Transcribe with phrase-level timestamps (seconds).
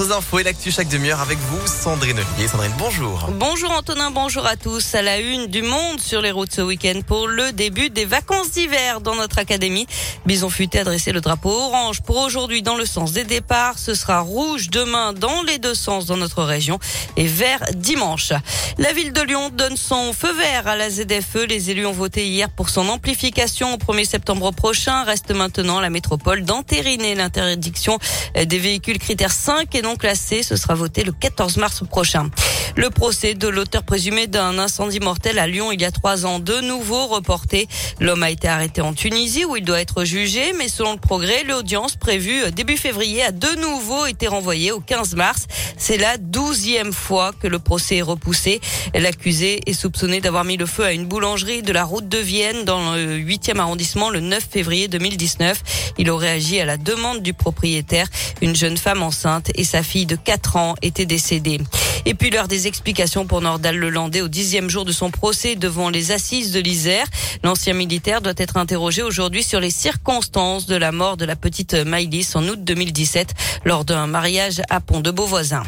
[0.00, 2.20] aux infos et l'actu chaque demi-heure avec vous, Sandrine.
[2.46, 3.28] Sandrine, bonjour.
[3.32, 4.94] Bonjour Antonin, bonjour à tous.
[4.94, 8.52] À la une du monde sur les routes ce week-end pour le début des vacances
[8.52, 9.86] d'hiver dans notre académie.
[10.26, 13.78] Bison Futé a dressé le drapeau orange pour aujourd'hui dans le sens des départs.
[13.78, 16.78] Ce sera rouge demain dans les deux sens dans notre région
[17.16, 18.32] et vert dimanche.
[18.78, 21.46] La ville de Lyon donne son feu vert à la ZFE.
[21.48, 25.02] Les élus ont voté hier pour son amplification au 1er septembre prochain.
[25.04, 27.98] Reste maintenant la métropole d'entériner l'interdiction
[28.36, 30.42] des véhicules critères 5 et non classés.
[30.42, 32.30] Ce sera voté le 14 mars prochain.
[32.78, 36.38] Le procès de l'auteur présumé d'un incendie mortel à Lyon il y a trois ans,
[36.38, 37.66] de nouveau reporté.
[37.98, 41.42] L'homme a été arrêté en Tunisie où il doit être jugé, mais selon le progrès,
[41.42, 45.48] l'audience prévue début février a de nouveau été renvoyée au 15 mars.
[45.76, 48.60] C'est la douzième fois que le procès est repoussé.
[48.94, 52.64] L'accusé est soupçonné d'avoir mis le feu à une boulangerie de la route de Vienne
[52.64, 55.94] dans le 8e arrondissement le 9 février 2019.
[55.98, 58.06] Il aurait agi à la demande du propriétaire.
[58.40, 61.58] Une jeune femme enceinte et sa fille de 4 ans étaient décédées.
[62.04, 65.90] Et puis l'heure des explications pour Nordal Lelandais au dixième jour de son procès devant
[65.90, 67.06] les assises de l'Isère.
[67.42, 71.74] L'ancien militaire doit être interrogé aujourd'hui sur les circonstances de la mort de la petite
[71.74, 75.62] Maïlis en août 2017 lors d'un mariage à Pont-de-Beauvoisin.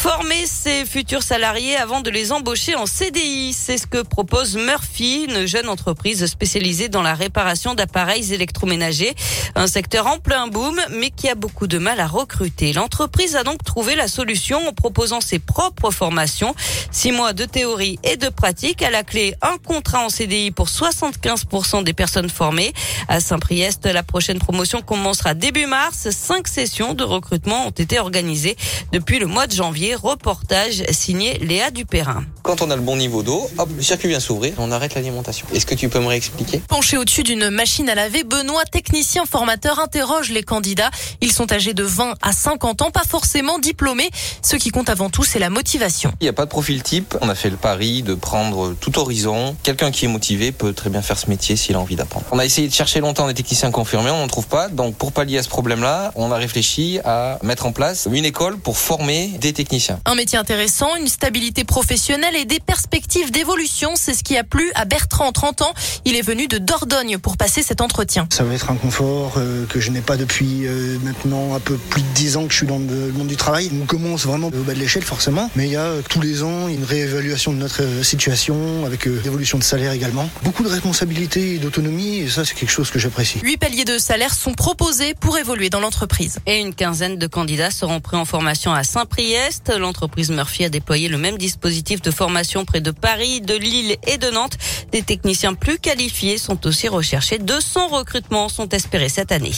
[0.00, 5.26] Former ses futurs salariés avant de les embaucher en CDI, c'est ce que propose Murphy,
[5.28, 9.16] une jeune entreprise spécialisée dans la réparation d'appareils électroménagers.
[9.56, 12.72] Un secteur en plein boom, mais qui a beaucoup de mal à recruter.
[12.72, 16.54] L'entreprise a donc trouvé la solution en proposant ses propres formations.
[16.92, 18.82] Six mois de théorie et de pratique.
[18.82, 22.72] À la clé, un contrat en CDI pour 75% des personnes formées.
[23.08, 26.08] À Saint-Priest, la prochaine promotion commencera début mars.
[26.10, 28.56] Cinq sessions de recrutement ont été organisées
[28.92, 29.87] depuis le mois de janvier.
[29.94, 32.24] Reportage signé Léa Dupérin.
[32.42, 35.46] Quand on a le bon niveau d'eau, hop, le circuit vient s'ouvrir, on arrête l'alimentation.
[35.54, 36.62] Est-ce que tu peux me réexpliquer?
[36.68, 40.90] Penché au-dessus d'une machine à laver, Benoît, technicien formateur, interroge les candidats.
[41.20, 44.10] Ils sont âgés de 20 à 50 ans, pas forcément diplômés.
[44.42, 46.12] Ce qui compte avant tout, c'est la motivation.
[46.20, 47.16] Il n'y a pas de profil type.
[47.20, 49.56] On a fait le pari de prendre tout horizon.
[49.62, 52.26] Quelqu'un qui est motivé peut très bien faire ce métier s'il a envie d'apprendre.
[52.32, 54.68] On a essayé de chercher longtemps des techniciens confirmés, on n'en trouve pas.
[54.68, 58.58] Donc pour pallier à ce problème-là, on a réfléchi à mettre en place une école
[58.58, 59.77] pour former des techniciens.
[60.04, 64.70] Un métier intéressant, une stabilité professionnelle et des perspectives d'évolution, c'est ce qui a plu
[64.74, 65.72] à Bertrand, 30 ans.
[66.04, 68.26] Il est venu de Dordogne pour passer cet entretien.
[68.32, 71.76] Ça va être un confort euh, que je n'ai pas depuis euh, maintenant un peu
[71.76, 73.70] plus de 10 ans que je suis dans le monde du travail.
[73.80, 76.42] On commence vraiment au bas de l'échelle forcément, mais il y a euh, tous les
[76.42, 80.28] ans une réévaluation de notre situation avec l'évolution de salaire également.
[80.42, 83.38] Beaucoup de responsabilités et d'autonomie et ça c'est quelque chose que j'apprécie.
[83.42, 86.38] Huit paliers de salaire sont proposés pour évoluer dans l'entreprise.
[86.46, 91.08] Et une quinzaine de candidats seront pris en formation à Saint-Priest l'entreprise Murphy a déployé
[91.08, 94.56] le même dispositif de formation près de Paris, de Lille et de Nantes.
[94.92, 97.38] Des techniciens plus qualifiés sont aussi recherchés.
[97.38, 99.52] 200 recrutements sont espérés cette année.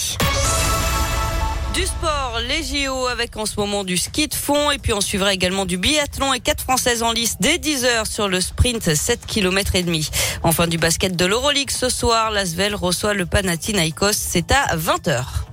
[1.74, 5.00] Du sport, les JO avec en ce moment du ski de fond et puis on
[5.00, 8.92] suivra également du biathlon et quatre françaises en lice dès 10 heures sur le sprint
[8.92, 10.10] 7 km et demi.
[10.42, 15.49] Enfin du basket de l'Euroleague ce soir, l'Asvel reçoit le Panathinaikos, c'est à 20 heures.